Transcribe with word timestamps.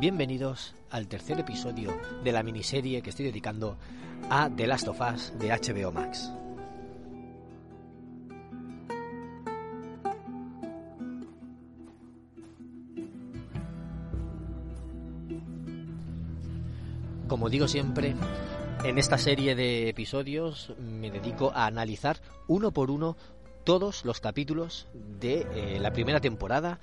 Bienvenidos 0.00 0.76
al 0.90 1.08
tercer 1.08 1.40
episodio 1.40 1.92
de 2.22 2.30
la 2.30 2.44
miniserie 2.44 3.02
que 3.02 3.10
estoy 3.10 3.24
dedicando 3.24 3.76
a 4.30 4.48
The 4.48 4.68
Last 4.68 4.86
of 4.86 5.00
Us 5.00 5.32
de 5.40 5.48
HBO 5.48 5.90
Max. 5.90 6.32
Como 17.26 17.50
digo 17.50 17.66
siempre, 17.66 18.14
en 18.84 18.98
esta 18.98 19.18
serie 19.18 19.56
de 19.56 19.88
episodios 19.88 20.74
me 20.78 21.10
dedico 21.10 21.50
a 21.52 21.66
analizar 21.66 22.20
uno 22.46 22.70
por 22.70 22.92
uno 22.92 23.16
todos 23.64 24.04
los 24.04 24.20
capítulos 24.20 24.86
de 24.94 25.44
eh, 25.52 25.78
la 25.80 25.92
primera 25.92 26.20
temporada 26.20 26.78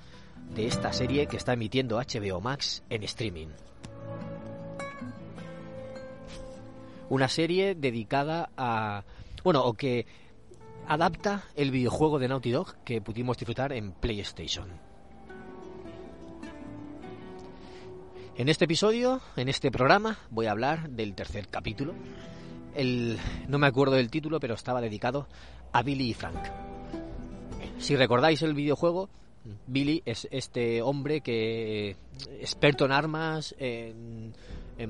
de 0.54 0.66
esta 0.66 0.92
serie 0.92 1.26
que 1.26 1.36
está 1.36 1.52
emitiendo 1.52 1.98
HBO 1.98 2.40
Max 2.40 2.82
en 2.88 3.02
streaming. 3.04 3.48
Una 7.08 7.28
serie 7.28 7.74
dedicada 7.74 8.50
a... 8.56 9.04
bueno, 9.44 9.64
o 9.64 9.74
que 9.74 10.06
adapta 10.88 11.44
el 11.54 11.70
videojuego 11.70 12.18
de 12.18 12.28
Naughty 12.28 12.50
Dog 12.50 12.76
que 12.84 13.00
pudimos 13.00 13.36
disfrutar 13.36 13.72
en 13.72 13.92
PlayStation. 13.92 14.68
En 18.36 18.48
este 18.48 18.66
episodio, 18.66 19.22
en 19.36 19.48
este 19.48 19.70
programa, 19.70 20.18
voy 20.30 20.46
a 20.46 20.50
hablar 20.50 20.90
del 20.90 21.14
tercer 21.14 21.48
capítulo. 21.48 21.94
El, 22.74 23.18
no 23.48 23.58
me 23.58 23.66
acuerdo 23.66 23.94
del 23.94 24.10
título, 24.10 24.40
pero 24.40 24.54
estaba 24.54 24.82
dedicado 24.82 25.26
a 25.72 25.82
Billy 25.82 26.10
y 26.10 26.14
Frank. 26.14 26.38
Si 27.78 27.96
recordáis 27.96 28.42
el 28.42 28.52
videojuego, 28.52 29.08
Billy 29.66 30.02
es 30.04 30.28
este 30.30 30.82
hombre 30.82 31.20
que 31.20 31.96
experto 32.40 32.84
en 32.84 32.92
armas, 32.92 33.54
en, 33.58 34.32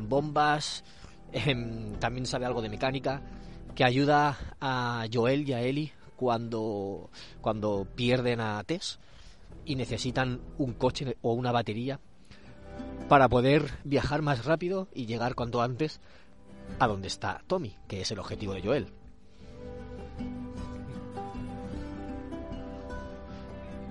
bombas, 0.09 0.85
también 2.01 2.27
sabe 2.27 2.47
algo 2.47 2.63
de 2.63 2.69
mecánica, 2.69 3.23
que 3.75 3.85
ayuda 3.85 4.39
a 4.61 5.07
Joel 5.13 5.49
y 5.49 5.53
a 5.53 5.61
Ellie 5.61 5.93
cuando, 6.17 7.11
cuando 7.41 7.87
pierden 7.95 8.41
a 8.41 8.63
Tess 8.65 8.99
y 9.65 9.77
necesitan 9.77 10.41
un 10.59 10.73
coche 10.75 11.17
o 11.23 11.33
una 11.35 11.53
batería 11.53 12.01
para 13.09 13.29
poder 13.29 13.71
viajar 13.85 14.23
más 14.23 14.45
rápido 14.45 14.89
y 14.95 15.07
llegar 15.07 15.35
cuanto 15.35 15.63
antes 15.63 16.01
a 16.79 16.87
donde 16.87 17.09
está 17.09 17.43
Tommy, 17.47 17.77
que 17.87 18.01
es 18.01 18.11
el 18.11 18.19
objetivo 18.19 18.55
de 18.55 18.63
Joel. 18.63 18.93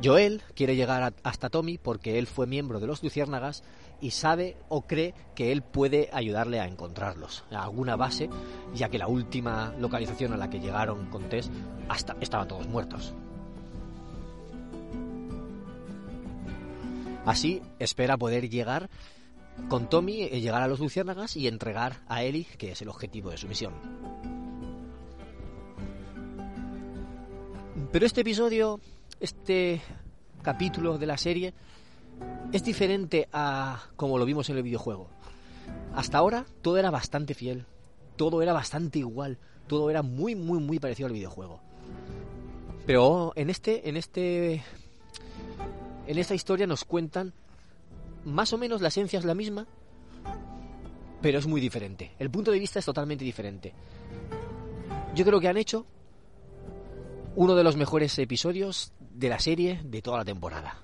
Joel 0.06 0.44
quiere 0.54 0.76
llegar 0.76 1.16
hasta 1.24 1.50
Tommy 1.50 1.80
porque 1.80 2.20
él 2.20 2.28
fue 2.28 2.46
miembro 2.46 2.80
de 2.80 2.86
los 2.86 3.02
Luciérnagas 3.02 3.64
y 4.02 4.12
sabe 4.12 4.56
o 4.70 4.84
cree 4.84 5.16
que 5.34 5.52
él 5.52 5.64
puede 5.64 6.10
ayudarle 6.14 6.60
a 6.60 6.68
encontrarlos 6.68 7.44
a 7.50 7.64
alguna 7.64 7.96
base, 7.96 8.30
ya 8.76 8.90
que 8.90 9.00
la 9.00 9.08
última 9.08 9.74
localización 9.80 10.32
a 10.34 10.38
la 10.38 10.52
que 10.52 10.60
llegaron 10.60 11.08
con 11.08 11.28
Tess 11.28 11.50
hasta 11.90 12.16
estaban 12.22 12.48
todos 12.48 12.68
muertos. 12.68 13.16
Así 17.26 17.64
espera 17.80 18.16
poder 18.16 18.48
llegar 18.48 18.92
con 19.70 19.90
Tommy, 19.90 20.24
eh, 20.24 20.40
llegar 20.40 20.62
a 20.62 20.68
los 20.68 20.80
Luciérnagas 20.80 21.36
y 21.36 21.48
entregar 21.48 22.04
a 22.08 22.22
Ellie, 22.22 22.46
que 22.60 22.74
es 22.74 22.82
el 22.84 22.90
objetivo 22.90 23.32
de 23.32 23.38
su 23.38 23.48
misión. 23.48 23.74
Pero 27.92 28.06
este 28.06 28.22
episodio 28.22 28.80
este 29.20 29.82
capítulo 30.42 30.98
de 30.98 31.06
la 31.06 31.18
serie 31.18 31.54
es 32.52 32.64
diferente 32.64 33.28
a 33.34 33.90
como 33.96 34.18
lo 34.18 34.26
vimos 34.26 34.50
en 34.50 34.58
el 34.58 34.64
videojuego. 34.64 35.10
Hasta 35.94 36.18
ahora 36.18 36.46
todo 36.62 36.78
era 36.78 36.92
bastante 36.92 37.34
fiel, 37.34 37.66
todo 38.16 38.42
era 38.42 38.54
bastante 38.54 39.00
igual, 39.00 39.38
todo 39.68 39.90
era 39.90 40.02
muy 40.02 40.36
muy 40.36 40.60
muy 40.60 40.80
parecido 40.80 41.08
al 41.08 41.14
videojuego. 41.14 41.62
Pero 42.86 43.34
en 43.36 43.50
este 43.50 43.90
en 43.90 43.98
este 43.98 44.64
en 46.08 46.18
esta 46.18 46.36
historia 46.36 46.68
nos 46.68 46.84
cuentan 46.86 47.34
más 48.24 48.54
o 48.54 48.58
menos 48.58 48.82
la 48.82 48.90
esencia 48.90 49.20
es 49.20 49.26
la 49.26 49.36
misma, 49.36 49.68
pero 51.22 51.40
es 51.40 51.48
muy 51.48 51.62
diferente. 51.62 52.12
El 52.20 52.30
punto 52.30 52.52
de 52.52 52.60
vista 52.60 52.80
es 52.80 52.86
totalmente 52.86 53.24
diferente. 53.24 53.74
Yo 55.16 55.26
creo 55.26 55.40
que 55.40 55.48
han 55.48 55.58
hecho 55.58 55.86
uno 57.36 57.56
de 57.56 57.64
los 57.64 57.76
mejores 57.76 58.18
episodios 58.20 58.94
de 59.16 59.30
la 59.30 59.40
serie 59.40 59.80
de 59.84 60.02
toda 60.02 60.18
la 60.20 60.26
temporada. 60.26 60.82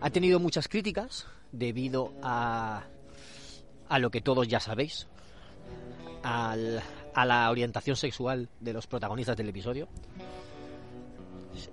Ha 0.00 0.10
tenido 0.10 0.38
muchas 0.38 0.68
críticas 0.68 1.26
debido 1.50 2.12
a, 2.22 2.84
a 3.88 3.98
lo 3.98 4.10
que 4.10 4.20
todos 4.20 4.46
ya 4.46 4.60
sabéis, 4.60 5.06
al, 6.22 6.82
a 7.14 7.24
la 7.24 7.50
orientación 7.50 7.96
sexual 7.96 8.50
de 8.60 8.74
los 8.74 8.86
protagonistas 8.86 9.36
del 9.38 9.48
episodio 9.48 9.88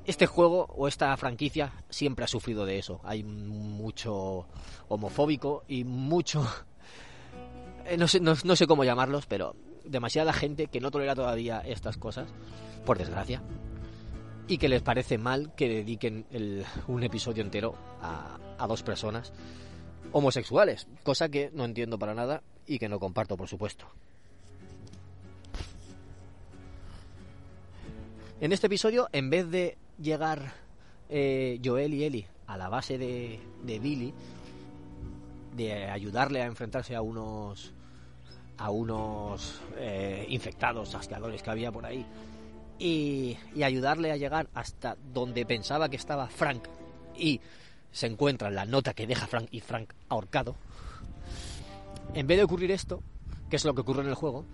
este 0.06 0.26
juego 0.26 0.68
o 0.76 0.88
esta 0.88 1.16
franquicia 1.18 1.74
siempre 1.90 2.26
ha 2.26 2.28
sufrido 2.28 2.66
de 2.66 2.80
eso. 2.80 3.02
Hay 3.04 3.24
mucho 3.24 4.48
homofóbico 4.88 5.64
y 5.68 5.84
mucho... 5.84 6.46
Eh, 7.86 7.98
no, 7.98 8.08
sé, 8.08 8.68
cómo 8.68 8.84
llamarlos, 8.84 9.26
pero 9.26 9.56
demasiada 9.84 10.34
gente 10.34 10.68
que 10.68 10.80
no 10.80 10.92
tolera 10.92 11.16
todavía 11.16 11.62
estas 11.66 11.98
cosas, 11.98 12.30
por 12.86 12.98
desgracia, 12.98 13.42
y 14.48 14.58
que 14.58 14.70
les 14.70 14.82
parece 14.82 15.18
mal 15.18 15.54
que 15.56 15.68
dediquen 15.68 16.26
un 16.88 17.04
episodio 17.04 17.44
entero 17.44 17.76
a 18.02 18.68
dos 18.68 18.84
personas 18.84 19.34
homosexuales, 20.12 20.88
cosa 21.04 21.30
que 21.30 21.50
no 21.54 21.66
entiendo 21.66 21.98
para 21.98 22.14
nada 22.14 22.44
y 22.66 22.80
que 22.80 22.90
no 22.90 23.00
comparto, 23.00 23.38
por 23.38 23.48
supuesto. 23.48 23.88
En 28.42 28.52
este 28.52 28.66
episodio, 28.66 29.08
en 29.12 29.30
vez 29.30 29.52
de 29.52 29.78
llegar 30.02 30.54
eh, 31.10 31.62
Joel 31.64 31.94
y 31.94 32.06
Ellie 32.06 32.28
a 32.48 32.58
la 32.58 32.70
base 32.70 32.98
de, 32.98 33.40
Billy, 33.64 34.16
de 35.56 35.86
ayudarle 35.86 36.42
a 36.42 36.48
enfrentarse 36.48 36.96
a 36.96 37.04
unos 37.04 37.72
a 38.58 38.72
unos 38.72 39.62
eh, 39.78 40.26
infectados 40.28 40.96
asqueadores 40.96 41.44
que 41.44 41.52
había 41.52 41.72
por 41.72 41.86
ahí 41.86 42.04
y, 42.80 43.38
y, 43.54 43.62
ayudarle 43.62 44.12
a 44.12 44.18
llegar 44.18 44.50
hasta 44.56 44.98
donde 45.14 45.46
pensaba 45.46 45.90
que 45.90 45.96
estaba 45.96 46.28
Frank 46.28 46.68
y 47.16 47.42
se 47.92 48.08
encuentra 48.08 48.50
la 48.50 48.66
nota 48.66 48.96
que 48.96 49.06
deja 49.06 49.28
Frank 49.28 49.50
y 49.52 49.60
Frank 49.60 49.94
ahorcado 50.10 50.56
en 52.16 52.26
vez 52.26 52.40
de 52.40 52.44
ocurrir 52.44 52.72
esto 52.72 53.04
que 53.52 53.56
es 53.58 53.66
lo 53.66 53.76
que 53.76 53.82
ocurre 53.82 54.02
en 54.02 54.10
el 54.10 54.16
juego 54.16 54.46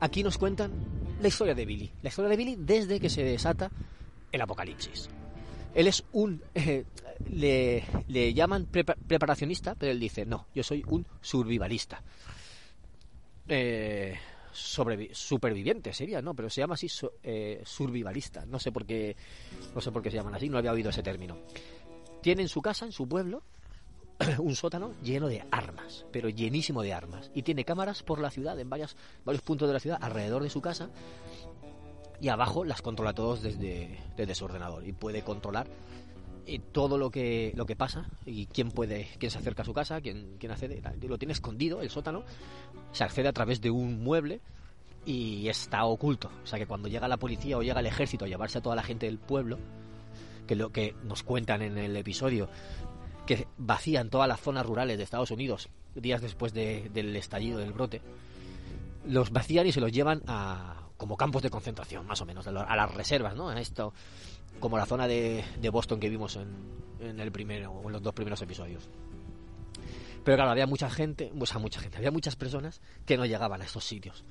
aquí 0.00 0.22
nos 0.22 0.38
cuentan 0.38 0.72
la 1.20 1.28
historia 1.28 1.54
de 1.54 1.64
Billy 1.64 1.90
la 2.02 2.08
historia 2.08 2.30
de 2.30 2.36
Billy 2.36 2.56
desde 2.58 3.00
que 3.00 3.08
se 3.08 3.22
desata 3.24 3.70
el 4.32 4.40
apocalipsis. 4.40 5.08
Él 5.74 5.86
es 5.86 6.04
un... 6.12 6.42
Eh, 7.18 7.82
le, 8.08 8.34
llaman 8.34 8.66
preparacionista, 8.66 9.74
pero 9.74 9.90
él 9.90 9.98
dice, 9.98 10.26
no, 10.26 10.48
yo 10.54 10.62
soy 10.62 10.84
un 10.86 11.06
survivalista. 11.22 12.02
Eh, 13.48 14.14
superviviente 14.52 15.94
sería, 15.94 16.20
¿no? 16.20 16.34
Pero 16.34 16.50
se 16.50 16.60
llama 16.60 16.74
así 16.74 16.88
eh, 17.22 17.62
survivalista. 17.64 18.44
No 18.44 18.58
sé 18.58 18.70
por 18.70 18.84
qué, 18.84 19.16
no 19.74 19.80
sé 19.80 19.92
por 19.92 20.02
qué 20.02 20.10
se 20.10 20.18
llaman 20.18 20.34
así. 20.34 20.50
No 20.50 20.58
había 20.58 20.72
oído 20.72 20.90
ese 20.90 21.02
término. 21.02 21.38
Tiene 22.20 22.42
en 22.42 22.48
su 22.48 22.60
casa, 22.60 22.84
en 22.84 22.92
su 22.92 23.08
pueblo, 23.08 23.42
un 24.38 24.54
sótano 24.54 24.92
lleno 25.02 25.28
de 25.28 25.44
armas, 25.50 26.06
pero 26.12 26.28
llenísimo 26.28 26.82
de 26.82 26.92
armas. 26.92 27.30
Y 27.34 27.42
tiene 27.42 27.64
cámaras 27.64 28.02
por 28.02 28.20
la 28.20 28.30
ciudad, 28.30 28.58
en 28.58 28.70
varios, 28.70 28.96
varios 29.24 29.42
puntos 29.42 29.68
de 29.68 29.74
la 29.74 29.80
ciudad, 29.80 29.98
alrededor 30.00 30.42
de 30.42 30.50
su 30.50 30.60
casa, 30.60 30.90
y 32.20 32.28
abajo 32.28 32.64
las 32.64 32.82
controla 32.82 33.12
todos 33.12 33.42
desde, 33.42 33.98
desde 34.16 34.34
su 34.34 34.44
ordenador 34.44 34.86
y 34.86 34.92
puede 34.92 35.22
controlar 35.22 35.66
eh, 36.46 36.60
todo 36.72 36.98
lo 36.98 37.10
que 37.10 37.52
lo 37.56 37.66
que 37.66 37.76
pasa 37.76 38.08
y 38.24 38.46
quién 38.46 38.70
puede 38.70 39.08
quién 39.18 39.30
se 39.30 39.38
acerca 39.38 39.62
a 39.62 39.64
su 39.64 39.74
casa 39.74 40.00
quién, 40.00 40.36
quién 40.38 40.52
accede 40.52 40.80
lo 41.02 41.18
tiene 41.18 41.32
escondido 41.32 41.82
el 41.82 41.90
sótano 41.90 42.22
se 42.92 43.04
accede 43.04 43.28
a 43.28 43.32
través 43.32 43.60
de 43.60 43.70
un 43.70 44.02
mueble 44.02 44.40
y 45.04 45.48
está 45.48 45.84
oculto 45.84 46.30
o 46.42 46.46
sea 46.46 46.58
que 46.58 46.66
cuando 46.66 46.88
llega 46.88 47.08
la 47.08 47.16
policía 47.16 47.58
o 47.58 47.62
llega 47.62 47.80
el 47.80 47.86
ejército 47.86 48.24
a 48.24 48.28
llevarse 48.28 48.58
a 48.58 48.62
toda 48.62 48.76
la 48.76 48.82
gente 48.82 49.06
del 49.06 49.18
pueblo 49.18 49.58
que 50.46 50.56
lo 50.56 50.70
que 50.70 50.94
nos 51.02 51.22
cuentan 51.22 51.62
en 51.62 51.76
el 51.76 51.96
episodio 51.96 52.48
que 53.26 53.46
vacían 53.58 54.08
todas 54.10 54.28
las 54.28 54.40
zonas 54.40 54.64
rurales 54.64 54.96
de 54.96 55.04
Estados 55.04 55.30
Unidos 55.30 55.68
días 55.94 56.20
después 56.20 56.52
del 56.52 57.16
estallido 57.16 57.58
del 57.58 57.72
brote 57.72 58.00
los 59.06 59.30
vacían 59.30 59.66
y 59.66 59.72
se 59.72 59.80
los 59.80 59.92
llevan 59.92 60.22
a 60.26 60.82
como 60.96 61.16
campos 61.16 61.42
de 61.42 61.50
concentración, 61.50 62.06
más 62.06 62.20
o 62.22 62.26
menos, 62.26 62.46
a 62.46 62.76
las 62.76 62.94
reservas, 62.94 63.36
¿no? 63.36 63.50
A 63.50 63.60
esto, 63.60 63.92
como 64.60 64.78
la 64.78 64.86
zona 64.86 65.06
de, 65.06 65.44
Boston 65.70 66.00
que 66.00 66.08
vimos 66.08 66.36
en, 66.36 67.20
el 67.20 67.30
primero 67.30 67.70
o 67.70 67.86
en 67.86 67.92
los 67.92 68.02
dos 68.02 68.14
primeros 68.14 68.40
episodios. 68.40 68.88
Pero 70.24 70.36
claro, 70.36 70.50
había 70.50 70.66
mucha 70.66 70.90
gente, 70.90 71.30
o 71.38 71.46
sea, 71.46 71.58
mucha 71.58 71.80
gente, 71.80 71.98
había 71.98 72.10
muchas 72.10 72.34
personas 72.34 72.80
que 73.04 73.16
no 73.16 73.26
llegaban 73.26 73.60
a 73.60 73.64
estos 73.64 73.84
sitios. 73.84 74.24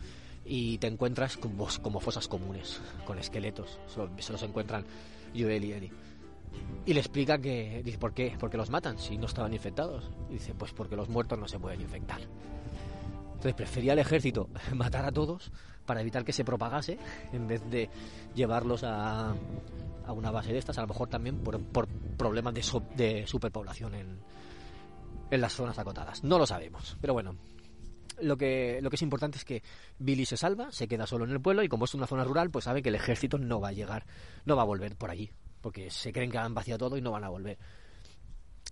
Y 0.44 0.77
te 0.80 0.88
encuentras 0.88 1.38
como, 1.38 1.68
como 1.81 2.00
fosas 2.00 2.27
comunes, 2.27 2.81
con 3.06 3.18
esqueletos. 3.18 3.80
Se 4.19 4.31
los 4.31 4.44
encuentran 4.44 4.86
Joel 5.36 5.63
y 5.63 5.71
Eddie. 5.71 5.92
Y 6.86 6.94
le 6.94 7.00
explica 7.00 7.40
que, 7.40 7.81
dice, 7.84 7.98
¿por 7.98 8.13
qué? 8.13 8.36
Porque 8.40 8.57
los 8.57 8.69
matan 8.69 9.00
si 9.00 9.18
no 9.18 9.25
estaban 9.25 9.54
infectados. 9.54 10.12
Y 10.30 10.34
dice, 10.34 10.54
pues 10.54 10.72
porque 10.72 10.96
los 10.96 11.10
muertos 11.10 11.40
no 11.40 11.48
se 11.48 11.60
pueden 11.60 11.81
infectar. 11.81 12.22
Entonces 13.36 13.54
prefería 13.56 13.94
el 13.94 14.00
ejército 14.00 14.50
matar 14.75 15.06
a 15.06 15.12
todos 15.12 15.52
para 15.86 16.02
evitar 16.02 16.24
que 16.24 16.34
se 16.34 16.44
propagase 16.44 16.98
en 17.31 17.48
vez 17.48 17.62
de 17.69 17.90
llevarlos 18.34 18.84
a, 18.84 19.36
a 20.06 20.12
una 20.12 20.31
base 20.31 20.52
de 20.52 20.60
estas, 20.60 20.78
a 20.78 20.81
lo 20.81 20.88
mejor 20.88 21.10
también 21.10 21.40
por, 21.40 21.60
por 21.62 21.88
problemas 21.88 22.54
de, 22.54 22.63
de 22.96 23.28
superpoblación 23.28 23.96
en, 23.96 24.19
en 25.31 25.42
las 25.42 25.54
zonas 25.54 25.78
acotadas. 25.78 26.24
No 26.24 26.38
lo 26.38 26.46
sabemos, 26.46 26.98
pero 27.02 27.13
bueno. 27.13 27.36
Lo 28.22 28.38
que, 28.38 28.80
lo 28.81 28.90
que 28.90 28.96
es 28.96 29.02
importante 29.02 29.38
es 29.38 29.44
que 29.44 29.62
Billy 30.00 30.25
se 30.25 30.38
salva, 30.38 30.72
se 30.72 30.88
queda 30.88 31.06
solo 31.06 31.25
en 31.25 31.31
el 31.31 31.42
pueblo 31.42 31.63
y 31.63 31.68
como 31.68 31.84
es 31.84 31.94
una 31.96 32.07
zona 32.07 32.24
rural, 32.24 32.50
pues 32.50 32.63
sabe 32.63 32.81
que 32.81 32.88
el 32.88 32.96
ejército 32.96 33.38
no 33.38 33.60
va 33.60 33.69
a 33.69 33.74
llegar, 33.74 34.06
no 34.46 34.56
va 34.56 34.62
a 34.62 34.66
volver 34.66 34.96
por 34.96 35.10
allí, 35.10 35.31
porque 35.66 35.90
se 35.90 36.14
creen 36.14 36.30
que 36.30 36.38
han 36.38 36.54
vaciado 36.54 36.78
todo 36.78 36.96
y 36.96 37.02
no 37.02 37.10
van 37.10 37.24
a 37.24 37.30
volver. 37.30 37.58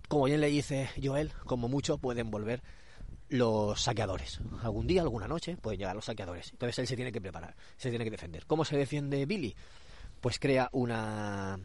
Como 0.07 0.25
bien 0.25 0.39
le 0.39 0.45
dice 0.45 0.91
Joel, 1.01 1.31
como 1.47 1.67
mucho 1.67 1.97
pueden 1.97 2.29
volver 2.29 2.61
los 3.29 3.81
saqueadores. 3.81 4.39
Algún 4.61 4.85
día, 4.85 5.01
alguna 5.01 5.27
noche, 5.27 5.57
pueden 5.57 5.79
llegar 5.79 5.95
los 5.95 6.05
saqueadores. 6.05 6.51
Entonces 6.51 6.77
él 6.77 6.85
se 6.85 6.95
tiene 6.95 7.11
que 7.11 7.19
preparar, 7.19 7.55
se 7.77 7.89
tiene 7.89 8.05
que 8.05 8.11
defender. 8.11 8.45
¿Cómo 8.45 8.63
se 8.63 8.77
defiende 8.77 9.25
Billy? 9.25 9.55
Pues 10.21 10.37
crea 10.37 10.69
una 10.71 11.59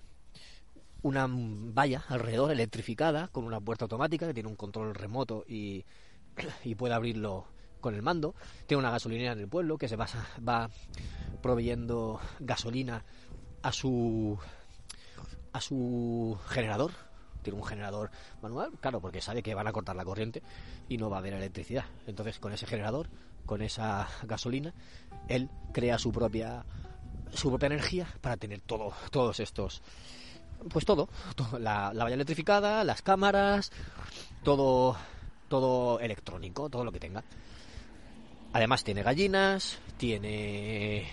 una 1.03 1.27
valla 1.29 2.05
alrededor 2.09 2.51
electrificada 2.51 3.29
con 3.29 3.45
una 3.45 3.61
puerta 3.61 3.85
automática 3.85 4.27
que 4.27 4.33
tiene 4.33 4.49
un 4.49 4.57
control 4.57 4.95
remoto 4.95 5.45
y, 5.47 5.85
y 6.65 6.75
puede 6.75 6.95
abrirlo 6.95 7.45
con 7.83 7.95
el 7.95 8.01
mando. 8.01 8.35
Tiene 8.67 8.79
una 8.79 8.91
gasolinera 8.91 9.33
en 9.33 9.41
el 9.41 9.49
pueblo 9.49 9.77
que 9.77 9.89
se 9.89 9.97
va, 9.97 10.07
va 10.41 10.71
proveyendo 11.43 12.19
gasolina 12.41 13.05
a 13.61 13.73
su 13.73 14.39
su 15.61 16.39
generador. 16.49 16.93
Tiene 17.43 17.59
un 17.59 17.65
generador 17.65 18.11
manual, 18.43 18.73
claro, 18.81 19.01
porque 19.01 19.21
sabe 19.21 19.43
que 19.43 19.55
van 19.55 19.69
a 19.69 19.73
cortar 19.73 19.97
la 19.97 20.05
corriente 20.05 20.43
y 20.89 20.99
no 20.99 21.09
va 21.09 21.17
a 21.17 21.21
haber 21.21 21.35
electricidad. 21.35 21.85
Entonces, 22.07 22.39
con 22.39 22.53
ese 22.53 22.67
generador, 22.67 23.09
con 23.47 23.63
esa 23.63 24.09
gasolina, 24.25 24.75
él 25.29 25.49
crea 25.73 25.99
su 25.99 26.13
propia 26.13 26.65
su 27.33 27.51
propia 27.51 27.67
energía 27.67 28.09
para 28.23 28.39
tener 28.39 28.61
todo 28.63 28.93
todos 29.11 29.39
estos 29.41 29.83
pues 30.71 30.85
todo, 30.85 31.09
la, 31.59 31.93
valla 31.95 32.15
electrificada, 32.15 32.85
las 32.85 33.03
cámaras, 33.03 33.71
todo, 34.43 34.97
todo 35.49 36.01
electrónico, 36.01 36.69
todo 36.69 36.85
lo 36.85 36.93
que 36.93 37.01
tenga. 37.01 37.23
Además 38.53 38.83
tiene 38.83 39.03
gallinas, 39.03 39.79
tiene 39.97 41.09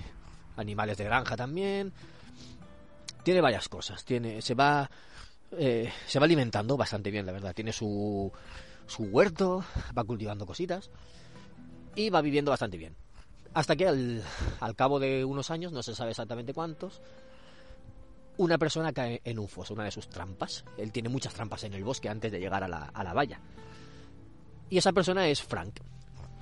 animales 0.58 0.98
de 0.98 1.04
granja 1.04 1.36
también, 1.36 1.94
tiene 3.26 3.42
varias 3.42 3.68
cosas, 3.68 4.06
tiene, 4.06 4.40
se 4.44 4.54
va, 4.54 4.88
eh, 5.58 5.92
se 6.06 6.20
va 6.20 6.26
alimentando 6.26 6.78
bastante 6.78 7.10
bien, 7.10 7.26
la 7.26 7.32
verdad. 7.32 7.56
Tiene 7.56 7.74
su, 7.74 8.32
su 8.86 9.04
huerto, 9.06 9.66
va 9.98 10.04
cultivando 10.04 10.46
cositas 10.46 10.92
y 11.96 12.12
va 12.12 12.22
viviendo 12.22 12.52
bastante 12.52 12.78
bien. 12.78 12.96
Hasta 13.56 13.76
que 13.76 13.88
al, 13.88 14.24
al 14.60 14.76
cabo 14.76 15.00
de 15.00 15.26
unos 15.26 15.50
años, 15.50 15.72
no 15.72 15.82
se 15.82 15.96
sabe 15.96 16.12
exactamente 16.12 16.54
cuántos, 16.54 17.02
una 18.38 18.60
persona 18.60 18.94
cae 18.94 19.22
en 19.24 19.40
un 19.40 19.48
foso, 19.48 19.74
una 19.74 19.86
de 19.86 19.92
sus 19.92 20.08
trampas. 20.08 20.64
Él 20.78 20.92
tiene 20.92 21.10
muchas 21.10 21.34
trampas 21.34 21.64
en 21.64 21.74
el 21.74 21.84
bosque 21.84 22.10
antes 22.10 22.32
de 22.32 22.40
llegar 22.40 22.64
a 22.64 22.68
la, 22.68 22.84
a 22.84 23.04
la 23.04 23.14
valla. 23.14 23.40
Y 24.70 24.78
esa 24.78 24.94
persona 24.94 25.28
es 25.28 25.42
Frank. 25.42 25.80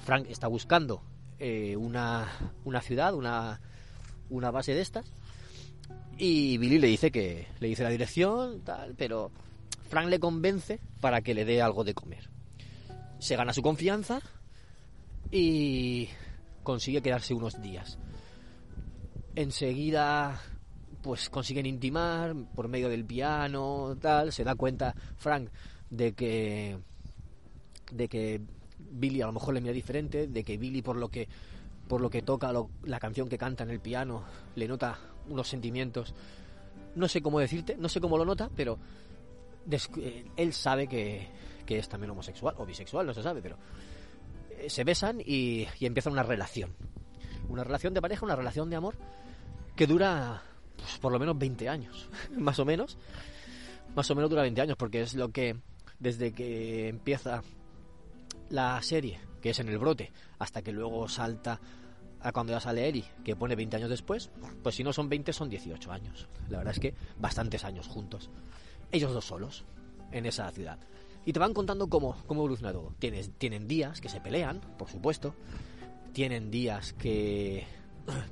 Frank 0.03 0.25
está 0.29 0.47
buscando 0.47 1.01
eh, 1.39 1.77
una, 1.77 2.27
una, 2.65 2.81
ciudad, 2.81 3.13
una, 3.13 3.61
una 4.29 4.51
base 4.51 4.73
de 4.73 4.81
estas. 4.81 5.05
Y 6.17 6.57
Billy 6.57 6.79
le 6.79 6.87
dice 6.87 7.11
que 7.11 7.47
le 7.59 7.67
dice 7.67 7.83
la 7.83 7.89
dirección, 7.89 8.61
tal, 8.61 8.93
pero 8.95 9.31
Frank 9.89 10.07
le 10.07 10.19
convence 10.19 10.79
para 11.01 11.21
que 11.21 11.33
le 11.33 11.45
dé 11.45 11.61
algo 11.61 11.83
de 11.83 11.93
comer. 11.93 12.29
Se 13.19 13.35
gana 13.35 13.53
su 13.53 13.61
confianza 13.61 14.21
y 15.31 16.09
consigue 16.63 17.01
quedarse 17.01 17.33
unos 17.33 17.61
días. 17.61 17.97
Enseguida 19.35 20.41
pues 21.01 21.29
consiguen 21.29 21.65
intimar 21.65 22.33
por 22.55 22.69
medio 22.69 22.87
del 22.87 23.03
piano, 23.03 23.97
tal, 23.99 24.31
se 24.31 24.45
da 24.45 24.55
cuenta 24.55 24.95
Frank 25.17 25.49
de 25.89 26.13
que 26.13 26.77
de 27.91 28.07
que 28.07 28.41
Billy 28.79 29.21
a 29.21 29.25
lo 29.25 29.33
mejor 29.33 29.53
le 29.53 29.61
mira 29.61 29.73
diferente, 29.73 30.27
de 30.27 30.43
que 30.43 30.57
Billy 30.57 30.81
por 30.81 30.95
lo 30.95 31.09
que 31.09 31.27
por 31.87 31.99
lo 31.99 32.09
que 32.09 32.21
toca 32.21 32.53
la 32.83 32.99
canción 32.99 33.27
que 33.27 33.37
canta 33.37 33.63
en 33.63 33.71
el 33.71 33.81
piano 33.81 34.23
le 34.55 34.67
nota 34.67 34.97
unos 35.29 35.47
sentimientos 35.47 36.13
no 36.95 37.07
sé 37.07 37.21
cómo 37.21 37.39
decirte, 37.39 37.75
no 37.77 37.89
sé 37.89 37.99
cómo 37.99 38.17
lo 38.17 38.25
nota, 38.25 38.49
pero 38.55 38.77
eh, 39.97 40.25
él 40.35 40.53
sabe 40.53 40.87
que, 40.87 41.27
que 41.65 41.79
es 41.79 41.89
también 41.89 42.11
homosexual 42.11 42.55
o 42.57 42.65
bisexual, 42.65 43.05
no 43.05 43.13
se 43.13 43.23
sabe, 43.23 43.41
pero 43.41 43.57
eh, 44.51 44.69
se 44.69 44.83
besan 44.83 45.19
y, 45.19 45.67
y 45.79 45.85
empieza 45.85 46.09
una 46.09 46.23
relación. 46.23 46.71
Una 47.49 47.63
relación 47.63 47.93
de 47.93 48.01
pareja, 48.01 48.25
una 48.25 48.35
relación 48.35 48.69
de 48.69 48.75
amor 48.75 48.95
que 49.75 49.87
dura 49.87 50.43
pues, 50.77 50.97
por 50.99 51.11
lo 51.11 51.19
menos 51.19 51.37
20 51.37 51.67
años, 51.69 52.09
más 52.37 52.59
o 52.59 52.65
menos. 52.65 52.97
Más 53.95 54.09
o 54.09 54.15
menos 54.15 54.29
dura 54.29 54.41
20 54.41 54.61
años, 54.61 54.77
porque 54.77 55.01
es 55.01 55.13
lo 55.13 55.29
que, 55.29 55.55
desde 55.99 56.33
que 56.33 56.87
empieza 56.87 57.43
la 58.49 58.81
serie, 58.81 59.19
que 59.39 59.51
es 59.51 59.59
en 59.59 59.69
el 59.69 59.77
brote, 59.77 60.11
hasta 60.39 60.63
que 60.63 60.71
luego 60.71 61.07
salta 61.07 61.59
a 62.23 62.31
cuando 62.31 62.53
ya 62.53 62.59
sale 62.59 62.87
Eri, 62.87 63.03
que 63.23 63.35
pone 63.35 63.55
20 63.55 63.77
años 63.77 63.89
después, 63.89 64.31
pues 64.63 64.75
si 64.75 64.83
no 64.83 64.93
son 64.93 65.09
20 65.09 65.33
son 65.33 65.49
18 65.49 65.91
años. 65.91 66.27
La 66.49 66.59
verdad 66.59 66.73
es 66.73 66.79
que 66.79 66.93
bastantes 67.19 67.63
años 67.63 67.87
juntos. 67.87 68.29
Ellos 68.91 69.13
dos 69.13 69.25
solos, 69.25 69.65
en 70.11 70.25
esa 70.25 70.49
ciudad. 70.51 70.79
Y 71.25 71.33
te 71.33 71.39
van 71.39 71.53
contando 71.53 71.87
cómo, 71.87 72.17
cómo 72.27 72.41
evoluciona 72.41 72.73
todo. 72.73 72.93
Tienes, 72.99 73.31
tienen 73.37 73.67
días 73.67 74.01
que 74.01 74.09
se 74.09 74.21
pelean, 74.21 74.61
por 74.77 74.89
supuesto. 74.89 75.35
Tienen 76.13 76.51
días 76.51 76.93
que, 76.93 77.65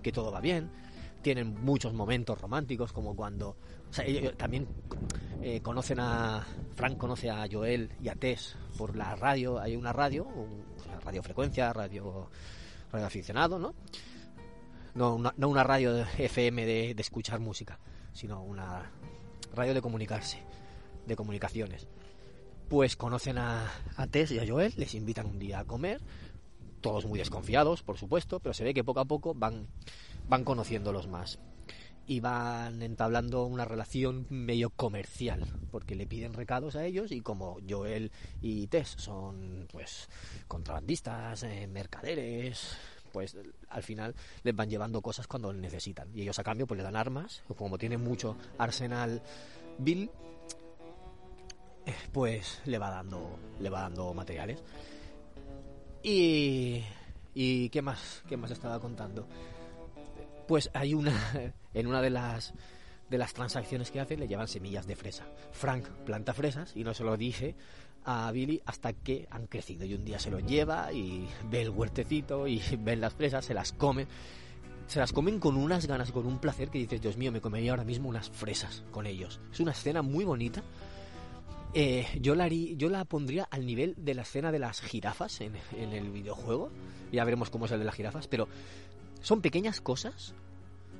que 0.01 0.11
todo 0.11 0.31
va 0.31 0.41
bien 0.41 0.69
tienen 1.21 1.63
muchos 1.63 1.93
momentos 1.93 2.39
románticos, 2.39 2.91
como 2.91 3.15
cuando 3.15 3.55
también 4.37 4.67
eh, 5.41 5.61
conocen 5.61 5.99
a. 5.99 6.45
Frank 6.75 6.97
conoce 6.97 7.29
a 7.29 7.47
Joel 7.51 7.91
y 8.01 8.09
a 8.09 8.15
Tess 8.15 8.55
por 8.77 8.95
la 8.95 9.15
radio. 9.15 9.59
Hay 9.59 9.75
una 9.75 9.93
radio, 9.93 10.25
una 10.25 10.99
radiofrecuencia, 10.99 11.71
radio, 11.73 12.29
radio 12.91 13.05
aficionado, 13.05 13.59
¿no? 13.59 13.73
No 14.93 15.15
una, 15.15 15.33
no 15.37 15.49
una 15.49 15.63
radio 15.63 16.05
FM 16.17 16.65
de, 16.65 16.95
escuchar 16.97 17.39
música, 17.39 17.79
sino 18.13 18.43
una 18.43 18.91
radio 19.53 19.73
de 19.73 19.81
comunicarse, 19.81 20.39
de 21.05 21.15
comunicaciones. 21.15 21.87
Pues 22.67 22.95
conocen 22.95 23.37
a, 23.37 23.71
a 23.95 24.07
Tess 24.07 24.31
y 24.31 24.39
a 24.39 24.47
Joel, 24.47 24.73
les 24.77 24.93
invitan 24.95 25.27
un 25.27 25.39
día 25.39 25.59
a 25.59 25.65
comer, 25.65 26.01
todos 26.81 27.05
muy 27.05 27.19
desconfiados, 27.19 27.83
por 27.83 27.97
supuesto, 27.97 28.39
pero 28.39 28.53
se 28.53 28.63
ve 28.63 28.73
que 28.73 28.83
poco 28.83 28.99
a 28.99 29.05
poco 29.05 29.33
van 29.33 29.67
van 30.27 30.43
conociéndolos 30.45 31.07
más 31.07 31.39
y 32.07 32.19
van 32.19 32.81
entablando 32.81 33.45
una 33.45 33.65
relación 33.65 34.25
medio 34.29 34.69
comercial, 34.69 35.45
porque 35.71 35.95
le 35.95 36.07
piden 36.07 36.33
recados 36.33 36.75
a 36.75 36.85
ellos 36.85 37.11
y 37.11 37.21
como 37.21 37.59
Joel 37.67 38.11
y 38.41 38.67
Tess 38.67 38.95
son 38.97 39.67
pues 39.71 40.09
contrabandistas, 40.47 41.43
eh, 41.43 41.67
mercaderes, 41.67 42.77
pues 43.11 43.37
al 43.69 43.83
final 43.83 44.15
les 44.43 44.55
van 44.55 44.69
llevando 44.69 45.01
cosas 45.01 45.27
cuando 45.27 45.53
necesitan. 45.53 46.09
Y 46.15 46.21
ellos 46.23 46.39
a 46.39 46.43
cambio 46.43 46.67
pues 46.67 46.77
le 46.77 46.83
dan 46.83 46.95
armas, 46.95 47.43
como 47.55 47.77
tienen 47.77 48.01
mucho 48.03 48.35
arsenal 48.57 49.21
Bill, 49.77 50.09
eh, 51.85 51.93
pues 52.11 52.61
le 52.65 52.77
va 52.77 52.89
dando 52.89 53.39
le 53.59 53.69
va 53.69 53.81
dando 53.81 54.13
materiales. 54.13 54.63
Y 56.03 56.83
y 57.33 57.69
qué 57.69 57.81
más 57.81 58.23
qué 58.27 58.35
más 58.35 58.51
estaba 58.51 58.79
contando 58.79 59.27
pues 60.51 60.69
hay 60.73 60.93
una 60.93 61.13
en 61.73 61.87
una 61.87 62.01
de 62.01 62.09
las 62.09 62.53
de 63.09 63.17
las 63.17 63.33
transacciones 63.33 63.89
que 63.89 64.01
hace 64.01 64.17
le 64.17 64.27
llevan 64.27 64.49
semillas 64.49 64.85
de 64.85 64.97
fresa. 64.97 65.23
Frank 65.53 65.87
planta 66.05 66.33
fresas 66.33 66.73
y 66.75 66.83
no 66.83 66.93
se 66.93 67.05
lo 67.05 67.15
dice 67.15 67.55
a 68.03 68.29
Billy 68.33 68.61
hasta 68.65 68.91
que 68.91 69.29
han 69.31 69.47
crecido 69.47 69.85
y 69.85 69.93
un 69.93 70.03
día 70.03 70.19
se 70.19 70.29
lo 70.29 70.39
lleva 70.39 70.91
y 70.91 71.25
ve 71.49 71.61
el 71.61 71.69
huertecito 71.69 72.47
y 72.47 72.61
ven 72.79 72.99
las 72.99 73.13
fresas, 73.13 73.45
se 73.45 73.53
las 73.53 73.71
come. 73.71 74.07
Se 74.87 74.99
las 74.99 75.13
comen 75.13 75.39
con 75.39 75.55
unas 75.55 75.87
ganas 75.87 76.11
con 76.11 76.25
un 76.25 76.39
placer 76.39 76.67
que 76.67 76.79
dices, 76.79 77.01
Dios 77.01 77.15
mío, 77.15 77.31
me 77.31 77.39
comería 77.39 77.71
ahora 77.71 77.85
mismo 77.85 78.09
unas 78.09 78.29
fresas 78.29 78.83
con 78.91 79.07
ellos. 79.07 79.39
Es 79.53 79.61
una 79.61 79.71
escena 79.71 80.01
muy 80.01 80.25
bonita. 80.25 80.63
Eh, 81.73 82.05
yo, 82.19 82.35
la 82.35 82.49
yo 82.49 82.89
la 82.89 83.05
pondría 83.05 83.47
al 83.49 83.65
nivel 83.65 83.95
de 83.97 84.15
la 84.15 84.23
escena 84.23 84.51
de 84.51 84.59
las 84.59 84.81
jirafas 84.81 85.39
en, 85.39 85.53
en 85.77 85.93
el 85.93 86.09
videojuego. 86.09 86.71
Ya 87.09 87.23
veremos 87.23 87.49
cómo 87.49 87.67
es 87.67 87.71
el 87.71 87.79
de 87.79 87.85
las 87.85 87.95
jirafas, 87.95 88.27
pero 88.27 88.49
son 89.21 89.41
pequeñas 89.41 89.81
cosas, 89.81 90.33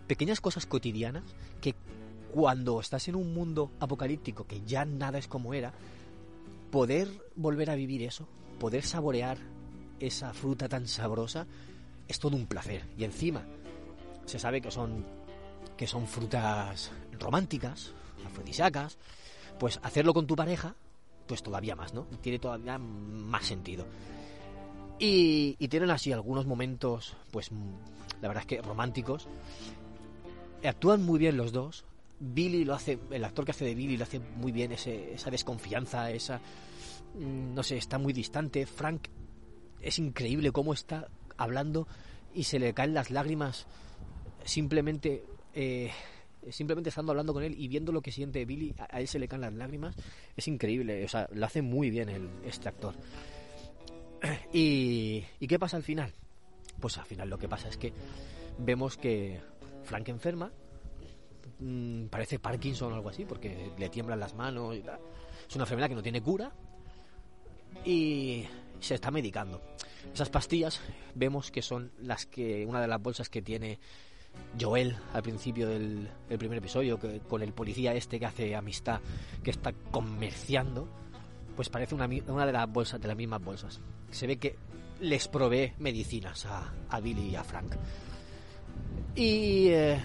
pequeñas 0.07 0.41
cosas 0.41 0.65
cotidianas 0.65 1.23
que 1.59 1.75
cuando 2.31 2.79
estás 2.79 3.07
en 3.07 3.15
un 3.15 3.33
mundo 3.33 3.71
apocalíptico 3.79 4.45
que 4.45 4.61
ya 4.65 4.85
nada 4.85 5.17
es 5.17 5.27
como 5.27 5.53
era, 5.53 5.73
poder 6.71 7.09
volver 7.35 7.69
a 7.69 7.75
vivir 7.75 8.03
eso, 8.03 8.27
poder 8.59 8.83
saborear 8.83 9.37
esa 9.99 10.33
fruta 10.33 10.67
tan 10.69 10.87
sabrosa 10.87 11.45
es 12.07 12.19
todo 12.19 12.35
un 12.35 12.47
placer. 12.47 12.85
Y 12.97 13.03
encima, 13.03 13.45
se 14.25 14.39
sabe 14.39 14.61
que 14.61 14.71
son, 14.71 15.05
que 15.77 15.87
son 15.87 16.07
frutas 16.07 16.91
románticas, 17.19 17.93
afrodisíacas, 18.25 18.97
pues 19.59 19.79
hacerlo 19.83 20.13
con 20.13 20.27
tu 20.27 20.35
pareja, 20.35 20.75
pues 21.27 21.43
todavía 21.43 21.75
más, 21.75 21.93
¿no? 21.93 22.05
Tiene 22.21 22.39
todavía 22.39 22.77
más 22.77 23.45
sentido. 23.45 23.85
Y, 24.99 25.55
y 25.59 25.67
tienen 25.67 25.89
así 25.91 26.11
algunos 26.11 26.45
momentos, 26.45 27.15
pues 27.31 27.49
la 28.21 28.27
verdad 28.27 28.43
es 28.43 28.47
que 28.47 28.61
románticos. 28.61 29.27
Actúan 30.63 31.03
muy 31.03 31.19
bien 31.19 31.37
los 31.37 31.51
dos. 31.51 31.85
Billy 32.19 32.63
lo 32.63 32.75
hace, 32.75 32.99
el 33.09 33.23
actor 33.23 33.45
que 33.45 33.51
hace 33.51 33.65
de 33.65 33.73
Billy 33.73 33.97
lo 33.97 34.03
hace 34.03 34.19
muy 34.19 34.51
bien, 34.51 34.71
ese, 34.71 35.13
esa 35.13 35.31
desconfianza, 35.31 36.11
esa, 36.11 36.37
mm, 37.15 37.55
no 37.55 37.63
sé, 37.63 37.77
está 37.77 37.97
muy 37.97 38.13
distante. 38.13 38.67
Frank 38.67 39.07
es 39.81 39.97
increíble 39.97 40.51
cómo 40.51 40.73
está 40.73 41.07
hablando 41.37 41.87
y 42.33 42.43
se 42.43 42.59
le 42.59 42.73
caen 42.73 42.93
las 42.93 43.09
lágrimas 43.09 43.65
simplemente 44.43 45.23
eh, 45.53 45.91
simplemente 46.49 46.89
estando 46.89 47.11
hablando 47.11 47.33
con 47.33 47.43
él 47.43 47.55
y 47.57 47.67
viendo 47.67 47.91
lo 47.91 48.01
que 48.01 48.11
siente 48.11 48.45
Billy 48.45 48.73
a, 48.77 48.99
él 48.99 49.07
se 49.07 49.19
le 49.19 49.27
caen 49.27 49.41
las 49.41 49.53
lágrimas 49.53 49.95
es 50.35 50.47
increíble 50.47 51.03
o 51.03 51.07
sea 51.07 51.27
lo 51.33 51.45
hace 51.45 51.61
muy 51.61 51.89
bien 51.89 52.09
el, 52.09 52.29
este 52.45 52.69
actor 52.69 52.95
y, 54.53 55.23
y 55.39 55.47
qué 55.47 55.59
pasa 55.59 55.77
al 55.77 55.83
final 55.83 56.13
pues 56.81 56.97
al 56.97 57.05
final 57.05 57.29
lo 57.29 57.37
que 57.37 57.47
pasa 57.47 57.69
es 57.69 57.77
que 57.77 57.93
vemos 58.57 58.97
que 58.97 59.39
Frank 59.83 60.09
enferma 60.09 60.51
mm, 61.59 62.07
parece 62.07 62.39
Parkinson 62.39 62.91
o 62.91 62.95
algo 62.95 63.09
así 63.09 63.23
porque 63.25 63.71
le 63.77 63.89
tiemblan 63.89 64.19
las 64.19 64.35
manos 64.35 64.75
es 64.75 65.55
una 65.55 65.63
enfermedad 65.63 65.89
que 65.89 65.95
no 65.95 66.03
tiene 66.03 66.21
cura 66.21 66.51
y 67.85 68.45
se 68.79 68.95
está 68.95 69.11
medicando. 69.11 69.61
Esas 70.13 70.29
pastillas 70.29 70.81
vemos 71.15 71.51
que 71.51 71.61
son 71.61 71.91
las 71.99 72.25
que 72.25 72.65
una 72.65 72.81
de 72.81 72.87
las 72.87 73.01
bolsas 73.01 73.29
que 73.29 73.41
tiene 73.41 73.79
Joel 74.59 74.97
al 75.13 75.21
principio 75.21 75.67
del, 75.67 76.09
primer 76.39 76.57
episodio, 76.57 76.99
que, 76.99 77.19
con 77.19 77.41
el 77.41 77.53
policía 77.53 77.93
este 77.93 78.19
que 78.19 78.25
hace 78.25 78.55
amistad, 78.55 79.01
que 79.43 79.51
está 79.51 79.73
comerciando, 79.91 80.87
pues 81.55 81.69
parece 81.69 81.95
una, 81.95 82.09
una 82.27 82.45
de 82.45 82.51
las 82.51 82.71
bolsas, 82.71 82.99
de 82.99 83.07
las 83.07 83.17
mismas 83.17 83.41
bolsas. 83.43 83.79
Se 84.09 84.27
ve 84.27 84.37
que 84.37 84.57
les 85.01 85.27
provee 85.27 85.73
medicinas 85.79 86.45
a, 86.45 86.99
Billy 86.99 87.29
y 87.29 87.35
a 87.35 87.43
Frank. 87.43 87.75
Y 89.15 89.67
eh, 89.69 89.99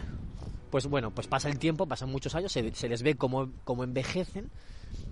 pues 0.71 0.87
bueno, 0.87 1.12
pues 1.12 1.26
pasa 1.26 1.49
el 1.49 1.59
tiempo, 1.59 1.87
pasan 1.87 2.11
muchos 2.11 2.35
años, 2.35 2.53
se, 2.53 2.75
se 2.75 2.88
les 2.88 3.03
ve 3.03 3.15
como, 3.15 3.53
como 3.65 3.85
envejecen 3.85 4.50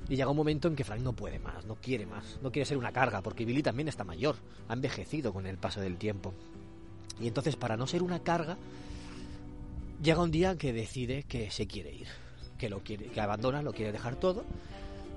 y 0.08 0.16
llega 0.16 0.30
un 0.30 0.36
momento 0.36 0.68
en 0.68 0.76
que 0.76 0.84
Frank 0.84 1.00
no 1.00 1.14
puede 1.14 1.38
más, 1.38 1.64
no 1.64 1.76
quiere 1.76 2.06
más, 2.06 2.38
no 2.42 2.50
quiere 2.50 2.66
ser 2.66 2.76
una 2.76 2.92
carga, 2.92 3.22
porque 3.22 3.44
Billy 3.44 3.62
también 3.62 3.88
está 3.88 4.04
mayor, 4.04 4.36
ha 4.68 4.74
envejecido 4.74 5.32
con 5.32 5.46
el 5.46 5.56
paso 5.56 5.80
del 5.80 5.96
tiempo. 5.96 6.34
Y 7.20 7.28
entonces, 7.28 7.56
para 7.56 7.76
no 7.76 7.86
ser 7.86 8.02
una 8.02 8.20
carga, 8.22 8.56
llega 10.02 10.22
un 10.22 10.30
día 10.30 10.56
que 10.56 10.72
decide 10.72 11.22
que 11.22 11.50
se 11.50 11.66
quiere 11.66 11.92
ir, 11.92 12.08
que 12.58 12.68
lo 12.68 12.80
quiere, 12.80 13.06
que 13.06 13.20
abandona, 13.20 13.62
lo 13.62 13.72
quiere 13.72 13.92
dejar 13.92 14.16
todo. 14.16 14.44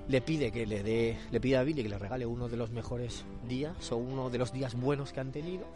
Le 0.08 0.20
pide 0.22 0.50
que 0.50 0.66
le 0.66 0.82
dé, 0.82 1.18
le 1.30 1.40
pide 1.40 1.58
a 1.58 1.62
Billy 1.62 1.82
que 1.82 1.88
le 1.88 1.98
regale 1.98 2.24
uno 2.24 2.48
de 2.48 2.56
los 2.56 2.70
mejores 2.70 3.24
días 3.46 3.92
o 3.92 3.96
uno 3.96 4.30
de 4.30 4.38
los 4.38 4.52
días 4.52 4.74
buenos 4.74 5.12
que 5.12 5.20
han 5.20 5.32
tenido. 5.32 5.66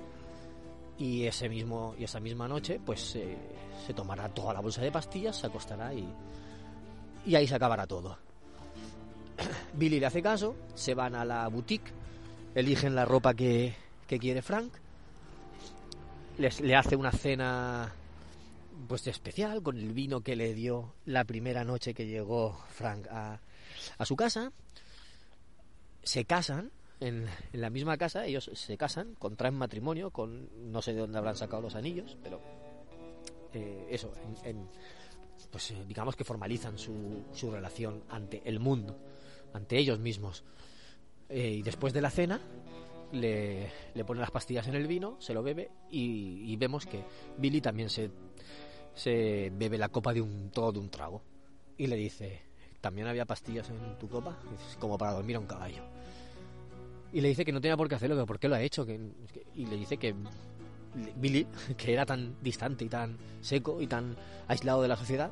Y 0.99 1.25
ese 1.27 1.49
mismo 1.49 1.95
y 1.99 2.05
esa 2.05 2.21
misma 2.21 2.49
noche, 2.49 2.81
pues 2.85 3.17
eh, 3.17 3.37
se 3.87 3.93
tomará 3.93 4.29
toda 4.29 4.55
la 4.55 4.61
bolsa 4.61 4.83
de 4.83 4.93
pastillas, 4.93 5.37
se 5.37 5.47
acostará 5.47 5.93
y 5.93 6.07
y 7.25 7.35
ahí 7.35 7.47
se 7.47 7.55
acabará 7.55 7.87
todo. 7.87 8.19
Billy 9.75 10.01
le 10.01 10.07
hace 10.07 10.23
caso, 10.23 10.57
se 10.75 10.95
van 10.95 11.15
a 11.15 11.25
la 11.25 11.49
boutique, 11.49 11.93
eligen 12.55 12.95
la 12.95 13.05
ropa 13.05 13.35
que, 13.35 13.75
quiere 14.07 14.43
Frank, 14.43 14.73
les, 16.37 16.61
le 16.61 16.77
hace 16.77 16.97
una 16.97 17.13
cena 17.13 17.95
pues 18.87 19.07
especial 19.07 19.63
con 19.63 19.79
el 19.79 19.93
vino 19.93 20.21
que 20.21 20.37
le 20.37 20.53
dio 20.53 20.93
la 21.07 21.25
primera 21.25 21.65
noche 21.65 21.95
que 21.95 22.07
llegó 22.07 22.59
Frank 22.69 23.07
a, 23.11 23.41
a 23.99 24.05
su 24.05 24.17
casa, 24.17 24.53
se 26.03 26.25
casan 26.25 26.73
en, 27.01 27.27
la 27.53 27.71
misma 27.71 27.97
casa, 27.97 28.27
ellos 28.27 28.51
se 28.55 28.77
casan, 28.77 29.15
contraen 29.15 29.55
matrimonio 29.55 30.11
con, 30.11 30.49
no 30.73 30.83
sé 30.83 30.93
de 30.95 31.01
dónde 31.01 31.19
habrán 31.19 31.37
sacado 31.37 31.63
los 31.63 31.75
anillos, 31.75 32.17
pero 32.23 32.41
eh, 33.53 33.89
eso, 33.91 34.13
en, 34.45 34.69
pues 35.51 35.71
eh, 35.73 35.85
digamos 35.87 36.17
que 36.17 36.25
formalizan 36.25 36.79
su, 36.79 37.51
relación 37.51 38.05
ante 38.09 38.43
el 38.45 38.61
mundo 38.61 38.99
ante 39.53 39.77
ellos 39.77 39.99
mismos. 39.99 40.45
Eh, 41.29 41.51
y 41.51 41.63
después 41.63 41.93
de 41.93 42.01
la 42.01 42.11
cena, 42.11 42.41
le, 43.13 43.71
le, 43.95 44.05
pone 44.05 44.21
las 44.21 44.31
pastillas 44.31 44.67
en 44.67 44.75
el 44.75 44.87
vino, 44.87 45.17
se 45.21 45.35
lo 45.35 45.43
bebe 45.43 45.71
y, 45.91 46.57
vemos 46.57 46.87
que 46.87 47.05
Billy 47.37 47.61
también 47.61 47.91
se, 47.91 48.11
se 48.95 49.51
bebe 49.55 49.77
la 49.77 49.91
copa 49.91 50.15
de 50.15 50.23
un 50.23 50.51
todo 50.51 50.73
de 50.73 50.79
un 50.79 50.91
trago. 50.91 51.23
Y 51.77 51.87
le 51.87 51.97
dice, 51.97 52.43
¿también 52.83 53.07
había 53.07 53.25
pastillas 53.25 53.71
en 53.71 53.99
tu 53.99 54.09
copa? 54.09 54.37
como 54.79 54.99
para 54.99 55.13
dormir 55.13 55.37
a 55.37 55.39
un 55.39 55.47
caballo. 55.47 55.83
Y 57.13 57.21
le 57.21 57.29
dice 57.29 57.45
que 57.45 57.53
no 57.53 57.61
tenía 57.61 57.77
por 57.77 57.89
qué 57.89 57.95
hacerlo, 57.95 58.17
que 58.17 58.27
por 58.27 58.39
qué 58.39 58.49
lo 58.49 58.57
ha 58.57 58.61
hecho. 58.61 58.87
Y 59.55 59.67
le 59.67 59.77
dice 59.77 59.97
que 59.97 60.15
Billy, 61.17 61.47
que 61.77 61.93
era 61.93 62.05
tan 62.05 62.37
distante 62.43 62.85
y 62.85 62.89
tan 62.89 63.17
seco 63.41 63.81
y 63.81 63.87
tan 63.87 64.17
aislado 64.49 64.83
de 64.83 64.89
la 64.89 64.97
sociedad, 64.97 65.31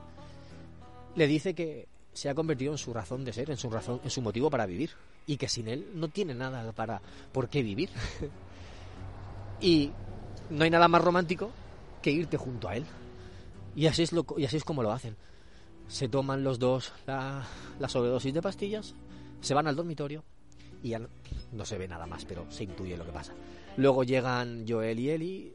le 1.16 1.26
dice 1.26 1.54
que 1.54 1.88
se 2.12 2.28
ha 2.28 2.34
convertido 2.34 2.72
en 2.72 2.78
su 2.78 2.94
razón 2.94 3.24
de 3.24 3.32
ser, 3.32 3.50
en 3.50 3.56
su 3.56 3.68
razón, 3.68 4.00
en 4.04 4.10
su 4.10 4.22
motivo 4.22 4.48
para 4.50 4.66
vivir 4.66 4.90
y 5.26 5.36
que 5.36 5.48
sin 5.48 5.68
él 5.68 5.90
no 5.94 6.08
tiene 6.08 6.34
nada 6.34 6.72
para 6.72 7.02
por 7.32 7.48
qué 7.48 7.62
vivir. 7.62 7.90
y 9.60 9.90
no 10.50 10.64
hay 10.64 10.70
nada 10.70 10.88
más 10.88 11.02
romántico 11.02 11.50
que 12.00 12.10
irte 12.10 12.36
junto 12.36 12.68
a 12.68 12.76
él. 12.76 12.84
Y 13.74 13.86
así 13.86 14.02
es 14.02 14.12
lo 14.12 14.24
y 14.36 14.44
así 14.44 14.56
es 14.56 14.64
como 14.64 14.82
lo 14.82 14.92
hacen. 14.92 15.16
Se 15.90 16.08
toman 16.08 16.44
los 16.44 16.58
dos 16.58 16.92
la, 17.06 17.44
la 17.78 17.88
sobredosis 17.88 18.32
de 18.32 18.40
pastillas, 18.40 18.94
se 19.40 19.54
van 19.54 19.66
al 19.66 19.74
dormitorio 19.74 20.22
y 20.82 20.90
ya 20.90 21.00
no, 21.52 21.64
se 21.64 21.78
ve 21.78 21.88
nada 21.88 22.06
más, 22.06 22.24
pero 22.24 22.50
se 22.50 22.64
intuye 22.64 22.96
lo 22.96 23.04
que 23.04 23.12
pasa. 23.12 23.34
Luego 23.76 24.04
llegan 24.04 24.64
Joel 24.66 25.00
y 25.00 25.10
Ellie, 25.10 25.54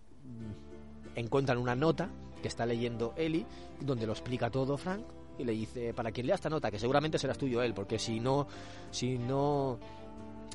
encuentran 1.15 1.58
una 1.58 1.74
nota 1.74 2.10
que 2.42 2.50
está 2.50 2.65
leyendo 2.65 3.13
Ellie, 3.15 3.46
donde 3.80 4.06
lo 4.06 4.12
explica 4.12 4.50
todo 4.50 4.77
Frank, 4.77 5.04
y 5.38 5.46
le 5.46 5.54
dice, 5.54 5.94
para 5.94 6.12
quien 6.12 6.27
lea 6.27 6.36
esta 6.36 6.50
nota, 6.50 6.70
que 6.70 6.80
seguramente 6.80 7.18
serás 7.18 7.38
tuyo 7.38 7.62
él, 7.62 7.74
porque 7.74 7.98
si 7.98 8.20
no, 8.20 8.48
si 8.92 9.18
no, 9.18 9.80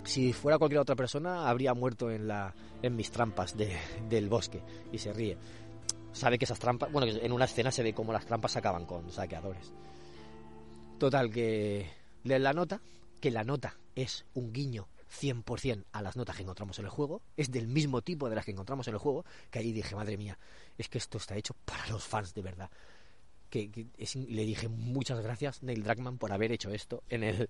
si 0.04 0.32
fuera 0.32 0.58
cualquier 0.58 0.80
otra 0.80 0.94
persona, 0.94 1.48
habría 1.48 1.74
muerto 1.74 2.10
en, 2.10 2.28
la, 2.28 2.54
en 2.82 2.96
mis 2.96 3.10
trampas 3.10 3.56
de, 3.56 3.76
del 4.08 4.28
bosque. 4.28 4.62
Y 4.92 4.98
se 4.98 5.12
ríe. 5.12 5.36
Sabe 6.12 6.38
que 6.38 6.44
esas 6.44 6.58
trampas, 6.58 6.90
bueno, 6.90 7.10
en 7.10 7.32
una 7.32 7.44
escena 7.44 7.70
se 7.70 7.82
ve 7.82 7.92
como 7.92 8.12
las 8.12 8.26
trampas 8.26 8.56
acaban 8.56 8.86
con 8.86 9.10
saqueadores. 9.10 9.72
Total, 10.98 11.30
que 11.30 11.88
leen 12.24 12.42
la 12.42 12.52
nota, 12.52 12.80
que 13.20 13.30
la 13.30 13.44
nota 13.44 13.76
es 13.94 14.24
un 14.34 14.52
guiño 14.52 14.88
100% 15.10 15.84
a 15.92 16.02
las 16.02 16.16
notas 16.16 16.36
que 16.36 16.42
encontramos 16.42 16.78
en 16.78 16.84
el 16.84 16.90
juego, 16.90 17.22
es 17.36 17.50
del 17.50 17.68
mismo 17.68 18.02
tipo 18.02 18.28
de 18.28 18.36
las 18.36 18.44
que 18.44 18.52
encontramos 18.52 18.86
en 18.88 18.94
el 18.94 19.00
juego, 19.00 19.24
que 19.50 19.58
ahí 19.58 19.72
dije, 19.72 19.94
madre 19.94 20.16
mía, 20.16 20.38
es 20.78 20.88
que 20.88 20.98
esto 20.98 21.18
está 21.18 21.36
hecho 21.36 21.54
para 21.64 21.86
los 21.88 22.04
fans 22.04 22.34
de 22.34 22.42
verdad 22.42 22.70
que, 23.50 23.86
le 24.28 24.44
dije 24.44 24.68
muchas 24.68 25.20
gracias 25.20 25.62
Neil 25.62 25.82
Druckmann 25.82 26.16
por 26.16 26.32
haber 26.32 26.52
hecho 26.52 26.70
esto 26.70 27.02
en 27.10 27.24
el 27.24 27.48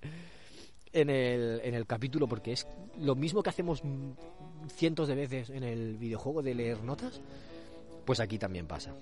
en 0.92 1.08
el, 1.08 1.60
en 1.62 1.74
el 1.74 1.86
capítulo 1.86 2.26
porque 2.26 2.52
es 2.52 2.66
lo 2.98 3.14
mismo 3.14 3.42
que 3.42 3.50
hacemos 3.50 3.82
cientos 4.74 5.06
de 5.06 5.14
veces 5.14 5.50
en 5.50 5.62
el 5.62 5.96
videojuego 5.98 6.42
de 6.42 6.54
leer 6.54 6.82
notas 6.82 7.20
pues 8.04 8.20
aquí 8.20 8.38
también 8.38 8.66
pasa 8.66 8.94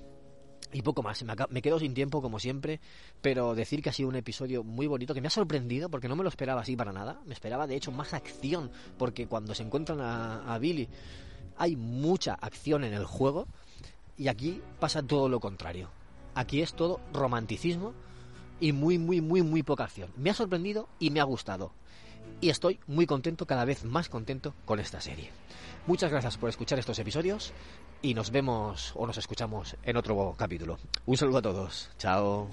y 0.73 0.83
poco 0.83 1.03
más, 1.03 1.25
me, 1.51 1.63
quedo 1.63 1.79
sin 1.79 1.95
tiempo 1.95 2.21
como 2.21 2.39
siempre, 2.39 2.81
pero 3.23 3.55
decir 3.55 3.83
que 3.83 3.89
ha 3.89 3.93
sido 3.93 4.09
un 4.09 4.17
episodio 4.17 4.63
muy 4.63 4.87
bonito, 4.87 5.15
que 5.15 5.21
me 5.21 5.29
ha 5.29 5.31
sorprendido 5.31 5.89
porque 5.89 6.09
no 6.09 6.17
me 6.17 6.23
lo 6.23 6.29
esperaba 6.29 6.61
así 6.61 6.77
para 6.77 6.93
nada, 6.93 7.21
me 7.25 7.33
esperaba 7.33 7.67
de 7.67 7.77
hecho 7.77 7.91
más 7.91 8.13
acción, 8.13 8.71
porque 8.99 9.27
cuando 9.27 9.55
se 9.55 9.63
encuentran 9.63 10.01
a, 10.01 10.55
a 10.55 10.59
Billy 10.59 10.89
hay 11.57 11.77
mucha 11.77 12.35
acción 12.35 12.85
en 12.85 12.93
el 12.93 13.05
juego 13.05 13.47
y 14.17 14.29
aquí 14.29 14.61
pasa 14.79 15.03
todo 15.03 15.29
lo 15.29 15.41
contrario. 15.41 15.91
Aquí 16.35 16.61
es 16.61 16.75
todo 16.75 17.01
romanticismo 17.13 17.95
y 18.61 18.73
muy, 18.73 18.99
muy, 18.99 19.21
muy, 19.21 19.43
muy 19.43 19.63
poca 19.63 19.85
acción. 19.85 20.11
Me 20.17 20.31
ha 20.31 20.35
sorprendido 20.35 20.89
y 20.99 21.11
me 21.11 21.21
ha 21.21 21.25
gustado. 21.25 21.73
Y 22.41 22.51
estoy 22.51 22.79
muy 22.87 23.07
contento, 23.07 23.47
cada 23.47 23.65
vez 23.65 23.85
más 23.85 24.09
contento 24.09 24.55
con 24.65 24.79
esta 24.79 25.01
serie. 25.01 25.31
Muchas 25.87 26.11
gracias 26.11 26.37
por 26.37 26.51
escuchar 26.51 26.79
estos 26.79 26.99
episodios 26.99 27.53
y 28.03 28.15
nos 28.15 28.31
vemos 28.31 28.93
o 28.95 29.07
nos 29.07 29.17
escuchamos 29.17 29.77
en 29.83 29.97
otro 29.97 30.35
capítulo. 30.37 30.79
Un 31.07 31.17
saludo 31.17 31.39
a 31.39 31.43
todos. 31.43 31.91
Chao. 31.99 32.49